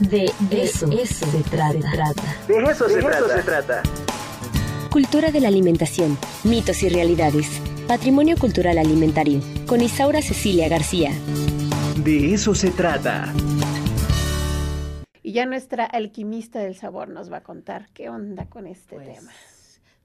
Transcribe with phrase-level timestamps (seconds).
[0.00, 2.14] De eso, se, trata.
[2.46, 3.82] De eso, se, trata.
[4.90, 7.48] Cultura de la alimentación, mitos y realidades.
[7.88, 9.40] Patrimonio cultural alimentario.
[9.66, 11.10] Con Isaura Cecilia García.
[11.96, 13.32] De eso se trata.
[15.22, 19.16] Y ya nuestra alquimista del sabor nos va a contar qué onda con este Pues,
[19.16, 19.32] tema.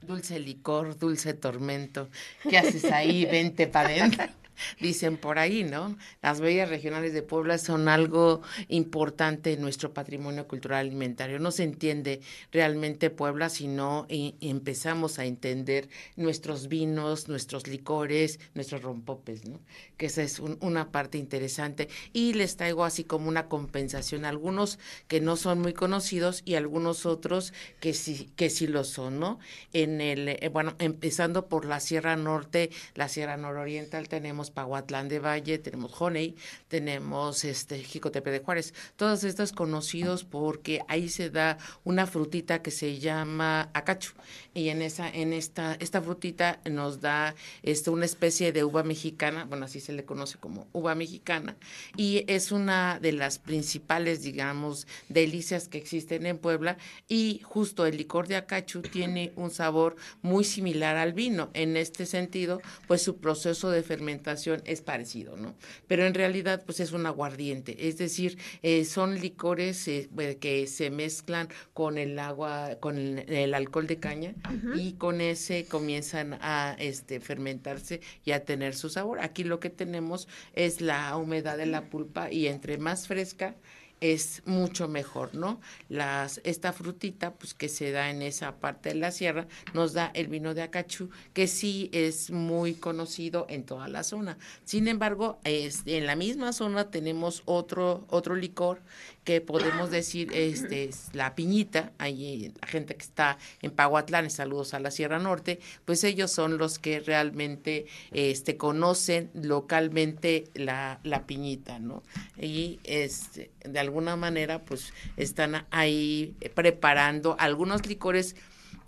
[0.02, 2.10] Dulce licor, dulce tormento.
[2.50, 3.26] ¿Qué haces ahí?
[3.26, 4.26] Vente para adentro.
[4.80, 5.98] Dicen por ahí, ¿no?
[6.22, 11.40] Las bebidas regionales de Puebla son algo importante en nuestro patrimonio cultural alimentario.
[11.40, 18.40] No se entiende realmente Puebla si no e- empezamos a entender nuestros vinos, nuestros licores,
[18.54, 19.60] nuestros rompopes, ¿no?
[19.98, 21.88] Que esa es un- una parte interesante.
[22.14, 27.06] Y les traigo así como una compensación, algunos que no son muy conocidos y algunos
[27.06, 29.40] otros que sí, que sí lo son, ¿no?
[29.74, 35.20] En el, eh, bueno, empezando por la Sierra Norte, la Sierra Nororiental, tenemos Pahuatlán de
[35.20, 36.36] Valle, tenemos Honey,
[36.68, 42.72] tenemos este Jicotepe de Juárez, todos estos conocidos porque ahí se da una frutita que
[42.72, 44.14] se llama acacho
[44.54, 49.46] y en esa en esta esta frutita nos da este una especie de uva mexicana,
[49.46, 51.56] bueno, así se le conoce como uva mexicana.
[51.96, 56.78] Y es una de las principales, digamos, delicias que existen en Puebla.
[57.08, 61.50] Y justo el licor de acachu tiene un sabor muy similar al vino.
[61.54, 64.33] En este sentido, pues su proceso de fermentación
[64.66, 65.56] es parecido, ¿no?
[65.88, 70.90] Pero en realidad, pues es un aguardiente, es decir, eh, son licores eh, que se
[70.90, 74.36] mezclan con el agua, con el, el alcohol de caña
[74.76, 79.20] y con ese comienzan a este fermentarse y a tener su sabor.
[79.20, 83.56] Aquí lo que tenemos es la humedad de la pulpa y entre más fresca
[84.02, 85.62] es mucho mejor, ¿no?
[85.90, 90.12] Las, esta frutita, pues que se da en esa parte de la sierra, nos da
[90.14, 94.38] el vino de Acachú, que sí es muy conocido en toda la zona.
[94.66, 98.82] Sin embargo, es, en la misma zona tenemos otro, otro licor
[99.24, 104.74] que podemos decir este es la piñita, ahí la gente que está en Pahuatlán, saludos
[104.74, 111.26] a la Sierra Norte, pues ellos son los que realmente este conocen localmente la, la
[111.26, 112.04] piñita, ¿no?
[112.38, 118.36] Y este, de alguna manera pues están ahí preparando algunos licores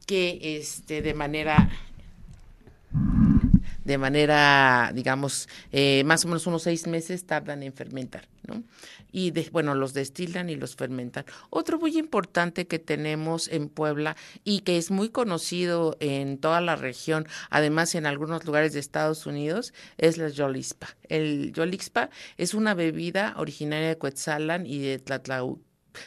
[0.06, 1.70] que este de manera
[3.86, 8.28] de manera, digamos, eh, más o menos unos seis meses tardan en fermentar,
[9.12, 11.26] Y de- bueno, los destilan y los fermentan.
[11.50, 16.76] Otro muy importante que tenemos en Puebla y que es muy conocido en toda la
[16.76, 20.96] región, además en algunos lugares de Estados Unidos, es la Yolispa.
[21.10, 25.62] El Yolispa es una bebida originaria de Coetzalan y de Tlatlau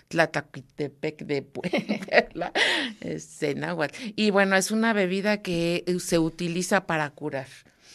[0.09, 2.53] Tlatlacutepec de Puebla,
[3.57, 3.95] náhuatl.
[4.17, 7.47] Y bueno, es una bebida que eh, se utiliza para curar.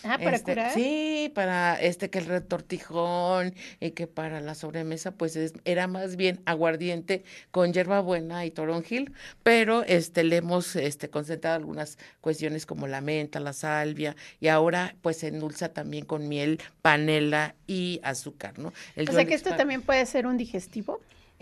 [0.03, 0.73] Ah, para Este, curar.
[0.73, 6.15] Sí, para este que el retortijón y que para la sobremesa, pues es- era más
[6.15, 12.87] bien aguardiente con hierbabuena y toronjil, pero este le hemos este concentrado algunas cuestiones como
[12.87, 18.59] la menta, la salvia y ahora pues se endulza también con miel, panela y azúcar,
[18.59, 18.73] ¿no?
[18.95, 20.99] El O sea que esto también puede ser un digestivo.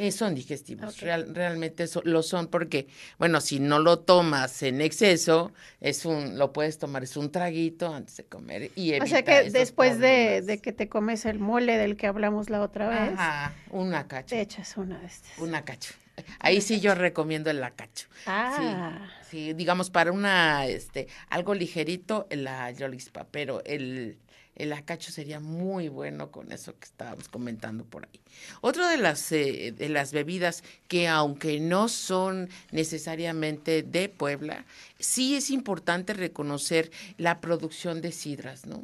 [0.08, 2.88] Eh, son digestivos, real- realmente so- lo son porque,
[3.20, 7.94] bueno, si no lo tomas en exceso, es un, lo puedes tomar, es un traguito
[7.94, 11.78] antes de comer y O sea que después de, de que te comes el mole
[11.78, 15.38] del que hablamos la otra vez, Ajá, una cacho, te echas una de estas.
[15.38, 15.94] una cacho.
[16.40, 18.08] Ahí sí yo recomiendo el acacho.
[18.28, 24.18] Ah, Sí, digamos para una, este, algo ligerito, la yolispa, pero el,
[24.56, 28.20] el acacho sería muy bueno con eso que estábamos comentando por ahí.
[28.62, 34.66] Otra de las, eh, de las bebidas que aunque no son necesariamente de Puebla,
[35.02, 38.84] sí es importante reconocer la producción de sidras, ¿no?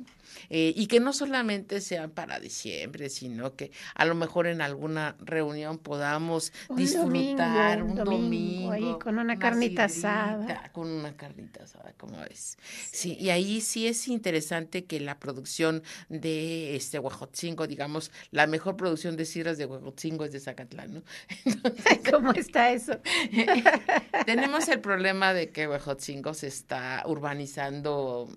[0.49, 5.15] Eh, y que no solamente sean para diciembre, sino que a lo mejor en alguna
[5.19, 10.69] reunión podamos Un disfrutar domingo, un domingo, domingo ahí con una carnita asada.
[10.73, 12.57] Con una carnita asada, como ves.
[12.91, 18.77] Sí, y ahí sí es interesante que la producción de este Huejotzingo, digamos, la mejor
[18.77, 21.03] producción de sidras de Huejotzingo es de Zacatlán, ¿no?
[22.11, 22.99] ¿cómo está eso?
[24.25, 25.67] Tenemos el problema de que
[26.07, 28.29] Huejotzingo se está urbanizando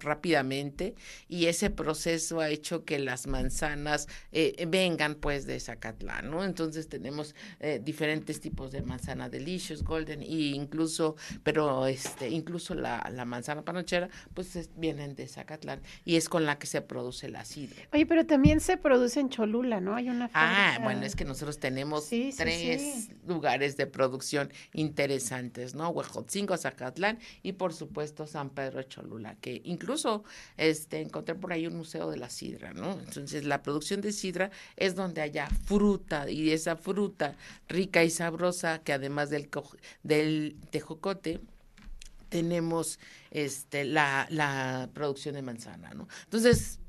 [0.00, 0.94] rápidamente
[1.28, 6.44] y ese proceso ha hecho que las manzanas eh, vengan pues de Zacatlán, ¿no?
[6.44, 13.08] Entonces tenemos eh, diferentes tipos de manzana delicious, golden e incluso, pero este, incluso la,
[13.12, 17.28] la manzana panochera pues es- vienen de Zacatlán y es con la que se produce
[17.28, 17.82] la sidra.
[17.92, 19.96] Oye, pero también se produce en Cholula, ¿no?
[19.96, 23.08] Hay una Ah, fábrica- bueno, es que nosotros tenemos Sí, sí, tres sí.
[23.26, 25.88] lugares de producción interesantes, ¿no?
[25.90, 30.24] Huejotzingo, Zacatlán y por supuesto San Pedro Cholula, que incluso
[30.56, 32.92] este encontrar por ahí un museo de la sidra, ¿no?
[32.92, 37.36] Entonces, la producción de sidra es donde haya fruta y esa fruta
[37.68, 39.48] rica y sabrosa que además del,
[40.02, 41.40] del tejocote,
[42.28, 42.98] tenemos
[43.30, 46.08] este, la, la producción de manzana, ¿no?
[46.24, 46.80] Entonces,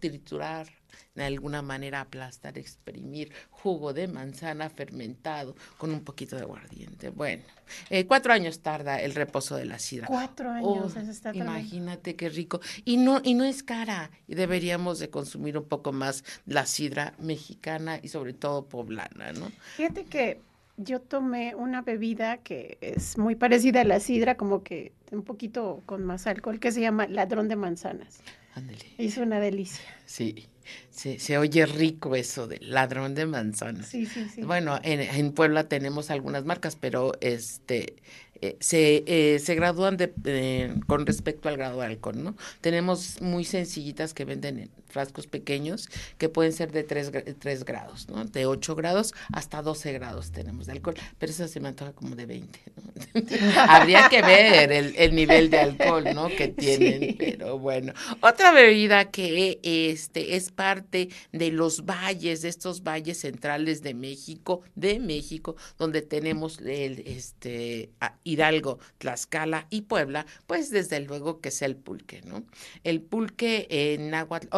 [0.00, 0.68] triturar,
[1.14, 7.10] de alguna manera aplastar, exprimir jugo de manzana fermentado con un poquito de aguardiente.
[7.10, 7.42] Bueno,
[7.90, 10.06] eh, cuatro años tarda el reposo de la sidra.
[10.06, 12.60] Cuatro años, Oh, eso está Imagínate qué rico.
[12.84, 14.10] Y no, y no es cara.
[14.28, 19.50] Y deberíamos de consumir un poco más la sidra mexicana y sobre todo poblana, ¿no?
[19.76, 20.40] Fíjate que
[20.76, 25.82] yo tomé una bebida que es muy parecida a la sidra, como que un poquito
[25.86, 28.20] con más alcohol, que se llama ladrón de manzanas.
[28.56, 28.86] Ándale.
[28.96, 29.84] Es una delicia.
[30.06, 30.46] Sí,
[30.90, 33.86] se, se oye rico eso de ladrón de manzanas.
[33.86, 34.42] Sí, sí, sí.
[34.42, 37.96] Bueno, en, en Puebla tenemos algunas marcas, pero este
[38.40, 42.36] eh, se, eh, se gradúan de, eh, con respecto al grado de alcohol, ¿no?
[42.62, 48.08] Tenemos muy sencillitas que venden en frascos pequeños que pueden ser de 3, tres grados,
[48.08, 48.24] ¿no?
[48.24, 52.16] De 8 grados hasta 12 grados tenemos de alcohol, pero esa se me antoja como
[52.16, 53.22] de 20, ¿no?
[53.68, 56.28] Habría que ver el, el, nivel de alcohol, ¿no?
[56.28, 57.16] Que tienen, sí.
[57.18, 57.92] pero bueno.
[58.22, 64.62] Otra bebida que este es parte de los valles, de estos valles centrales de México,
[64.76, 67.90] de México, donde tenemos el, este,
[68.24, 72.46] Hidalgo, Tlaxcala y Puebla, pues desde luego que es el pulque, ¿no?
[72.82, 74.48] El pulque en Nahuatl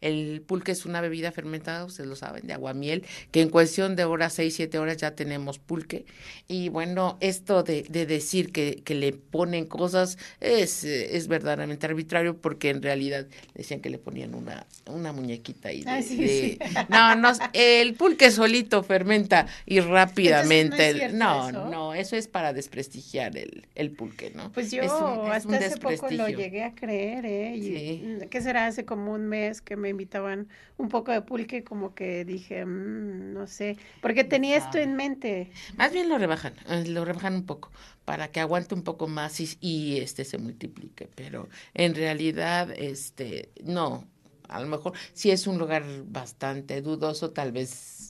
[0.00, 4.04] el pulque es una bebida fermentada, ustedes lo saben, de aguamiel, que en cuestión de
[4.04, 6.04] horas, seis, siete horas ya tenemos pulque.
[6.46, 12.36] Y bueno, esto de, de decir que, que, le ponen cosas es, es verdaderamente arbitrario
[12.36, 15.82] porque en realidad decían que le ponían una, una muñequita ahí.
[15.82, 16.58] De, ah, sí, de, sí.
[16.88, 21.10] No, no, el pulque solito fermenta y rápidamente.
[21.12, 21.70] no, no, eso.
[21.70, 24.50] no, eso es para desprestigiar el, el pulque, ¿no?
[24.52, 27.56] Pues yo es un, es hasta hace poco lo llegué a creer, ¿eh?
[27.56, 28.18] Y, Sí.
[28.30, 28.66] ¿Qué será?
[28.66, 33.32] Hace como un mes que me invitaban un poco de pulque, como que dije, mmm,
[33.32, 35.50] no sé, porque tenía esto en mente.
[35.76, 37.70] Más bien lo rebajan, eh, lo rebajan un poco
[38.04, 43.50] para que aguante un poco más y, y este se multiplique, pero en realidad este
[43.64, 44.04] no,
[44.48, 48.07] a lo mejor si es un lugar bastante dudoso, tal vez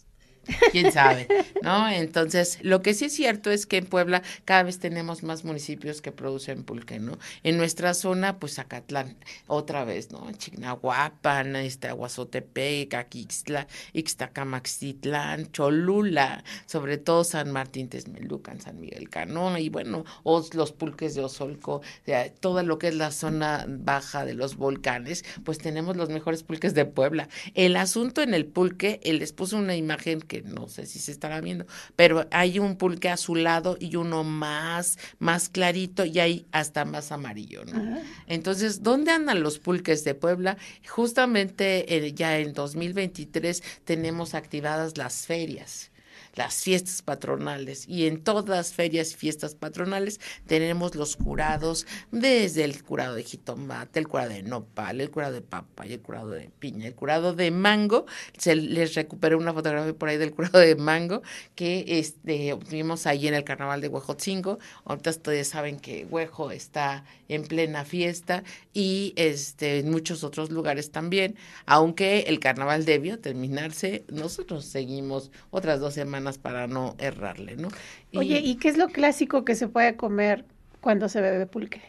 [0.72, 1.28] quién sabe,
[1.62, 1.88] ¿no?
[1.88, 6.02] Entonces, lo que sí es cierto es que en Puebla cada vez tenemos más municipios
[6.02, 7.18] que producen pulque, ¿no?
[7.42, 9.16] En nuestra zona, pues Zacatlán,
[9.46, 10.30] otra vez, ¿no?
[10.32, 19.68] Chignahuapan, este, Aguazotepec, Aquixtla, Ixtacamaxitlán, Cholula, sobre todo San Martín Texmelucan, San Miguel Canoa, y
[19.68, 24.24] bueno, os, los pulques de Osolco, o sea, todo lo que es la zona baja
[24.24, 27.28] de los volcanes, pues tenemos los mejores pulques de Puebla.
[27.54, 31.12] El asunto en el pulque, él les puso una imagen que no sé si se
[31.12, 36.84] estará viendo, pero hay un pulque azulado y uno más, más clarito y hay hasta
[36.84, 37.76] más amarillo, ¿no?
[37.76, 38.02] Ajá.
[38.26, 40.56] Entonces, ¿dónde andan los pulques de Puebla?
[40.88, 45.90] Justamente eh, ya en 2023 tenemos activadas las ferias
[46.38, 52.80] las fiestas patronales y en todas ferias y fiestas patronales tenemos los curados desde el
[52.84, 56.86] curado de jitomate, el curado de nopal, el curado de papaya, el curado de piña,
[56.86, 58.06] el curado de mango.
[58.36, 61.22] Se les recuperé una fotografía por ahí del curado de mango
[61.56, 64.60] que este obtuvimos ahí en el carnaval de Huejotzingo.
[64.84, 70.92] Ahorita ustedes saben que Huejo está en plena fiesta y este en muchos otros lugares
[70.92, 71.34] también,
[71.66, 77.68] aunque el carnaval debió terminarse, nosotros seguimos otras dos semanas para no errarle, ¿no?
[78.10, 80.44] Y, Oye, ¿y qué es lo clásico que se puede comer
[80.82, 81.80] cuando se bebe pulque?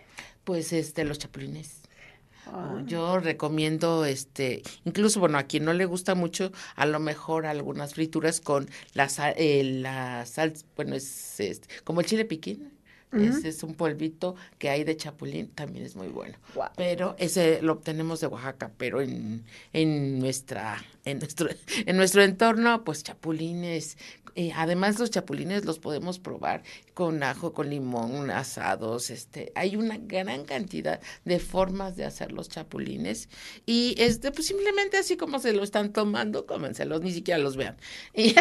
[0.46, 1.82] Pues este, los chapulines.
[2.48, 2.80] Oh.
[2.86, 7.94] Yo recomiendo, este, incluso, bueno, a quien no le gusta mucho, a lo mejor algunas
[7.94, 12.72] frituras con la sal, eh, la sal bueno, es este, como el chile piquín.
[13.12, 13.38] Uh -huh.
[13.38, 16.38] Ese es un polvito que hay de chapulín, también es muy bueno.
[16.56, 16.66] Wow.
[16.76, 21.50] Pero ese lo obtenemos de Oaxaca, pero en, en nuestra, en nuestro,
[21.86, 23.98] en nuestro entorno, pues chapulines.
[24.36, 26.64] Eh, además, los chapulines los podemos probar
[26.94, 29.10] con ajo, con limón, asados.
[29.10, 33.30] Este, hay una gran cantidad de formas de hacer los chapulines.
[33.66, 37.78] Y este, pues simplemente así como se lo están tomando, cómenselos, ni siquiera los vean.
[38.14, 38.36] Y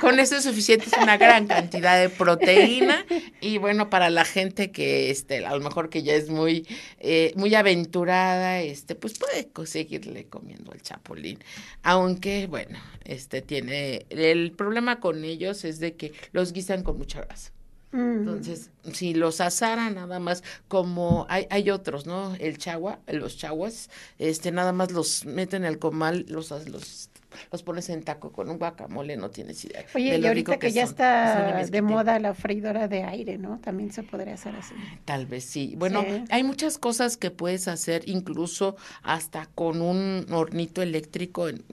[0.00, 3.04] con eso es suficiente, es una gran cantidad de proteína.
[3.40, 6.66] Y bueno, para la gente que este, a lo mejor que ya es muy,
[6.98, 11.38] eh, muy aventurada, este, pues puede seguirle comiendo el chapulín.
[11.82, 17.20] Aunque, bueno, este tiene, el problema con ellos es de que los guisan con mucha
[17.22, 17.52] grasa.
[17.92, 18.18] Mm.
[18.18, 22.34] Entonces, si los asaran nada más como hay, hay otros, ¿no?
[22.34, 23.88] El chagua, los chaguas,
[24.18, 27.08] este nada más los meten al comal, los los
[27.52, 29.84] los pones en taco con un guacamole, no tienes idea.
[29.94, 33.58] Oye, y ahorita que, ya está de moda la freidora de aire, ¿no?
[33.58, 34.74] También se podría hacer así.
[35.04, 35.74] Tal vez sí.
[35.76, 41.48] Bueno, hay muchas cosas que puedes hacer, incluso hasta con un hornito eléctrico.
[41.48, 41.64] En,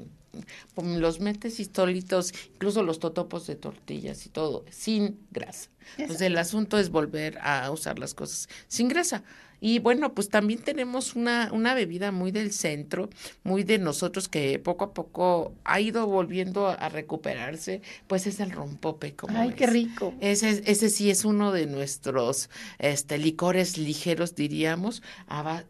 [0.76, 5.70] los metes solitos, incluso los totopos de tortillas y todo, sin grasa.
[5.98, 9.24] Entonces el asunto es volver a usar las cosas sin grasa.
[9.62, 13.10] Y bueno, pues también tenemos una, una bebida muy del centro,
[13.44, 18.52] muy de nosotros que poco a poco ha ido volviendo a, recuperarse, pues es el
[18.52, 19.16] rompope.
[19.16, 20.14] Como Ay, qué rico.
[20.22, 25.02] Ese, ese sí es uno de nuestros este, licores ligeros, diríamos,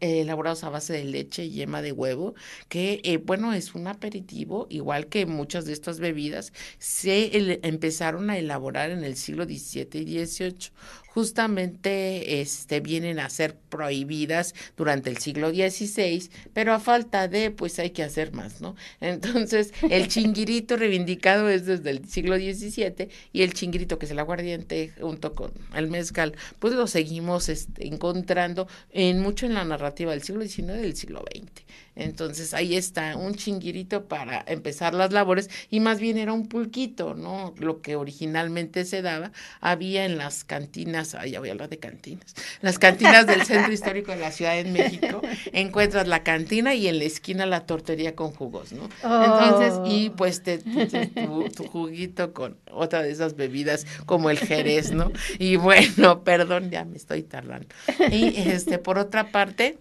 [0.00, 2.34] elaborados a base de leche y yema de huevo,
[2.68, 8.38] que eh, bueno, es un aperitivo, igual que muchas de estas bebidas, se empezaron a
[8.38, 10.70] elaborar en el siglo XVII y XVIII
[11.16, 17.78] justamente este, vienen a ser prohibidas durante el siglo XVI, pero a falta de, pues
[17.78, 18.76] hay que hacer más, ¿no?
[19.00, 24.18] Entonces, el chinguirito reivindicado es desde el siglo XVII y el chinguirito, que es el
[24.18, 30.10] aguardiente junto con el mezcal, pues lo seguimos este, encontrando en mucho en la narrativa
[30.10, 31.64] del siglo XIX y del siglo XX.
[31.96, 37.14] Entonces ahí está un chinguirito para empezar las labores y más bien era un pulquito,
[37.14, 37.54] ¿no?
[37.56, 39.32] Lo que originalmente se daba
[39.62, 43.72] había en las cantinas, ay, ya voy a hablar de cantinas, las cantinas del centro
[43.72, 45.20] histórico de la Ciudad de México,
[45.52, 48.88] encuentras la cantina y en la esquina la tortería con jugos, ¿no?
[49.02, 50.16] Entonces, y oh.
[50.16, 55.12] pues te, tu, tu, juguito con otra de esas bebidas como el jerez, ¿no?
[55.38, 57.68] Y bueno, perdón, ya me estoy tardando.
[58.10, 59.78] Y este, por otra parte,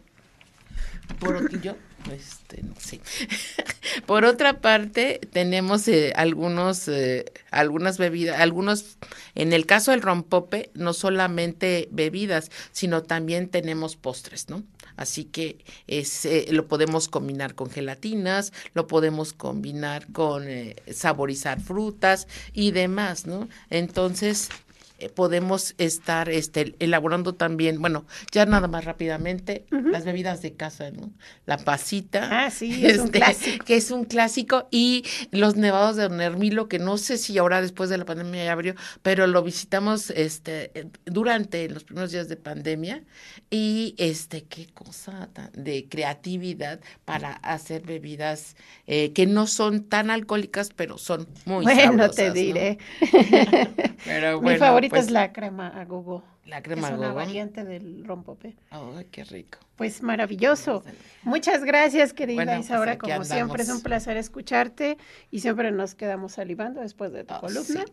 [1.19, 1.75] por yo
[2.11, 2.63] este.
[4.05, 8.97] Por otra parte, tenemos eh, algunos, eh, algunas bebidas, algunos,
[9.35, 14.63] en el caso del rompope, no solamente bebidas, sino también tenemos postres, ¿no?
[14.97, 20.47] Así que eh, lo podemos combinar con gelatinas, lo podemos combinar con
[20.91, 23.49] saborizar frutas y demás, ¿no?
[23.69, 24.49] Entonces,
[24.97, 30.91] eh, podemos estar este, elaborando también, bueno, ya nada más rápidamente, las bebidas de casa,
[30.91, 31.11] ¿no?
[31.45, 32.45] La pasita.
[32.45, 33.65] Ah, sí, es un este, clásico.
[33.65, 37.61] Que es un clásico, y los nevados de Don Hermilo, que no sé si ahora
[37.61, 40.71] después de la pandemia ya abrió, pero lo visitamos este,
[41.05, 43.03] durante los primeros días de pandemia,
[43.49, 48.55] y este, qué cosa de creatividad para hacer bebidas
[48.87, 52.77] eh, que no son tan alcohólicas, pero son muy Bueno, te diré.
[54.05, 56.23] pero bueno, es pues la crema a gogo.
[56.45, 58.55] La crema es una variante del rompope.
[58.69, 59.57] ¡Ay, qué rico!
[59.75, 60.83] Pues maravilloso.
[61.23, 62.97] Muchas gracias, querida bueno, Isaura.
[62.97, 64.97] Pues como siempre, es un placer escucharte
[65.31, 67.83] y siempre nos quedamos salivando después de tu oh, columna.